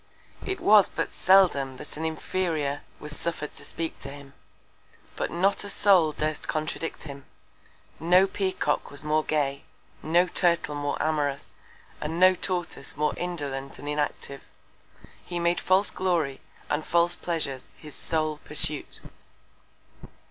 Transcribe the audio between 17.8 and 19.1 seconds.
sole Pursuit.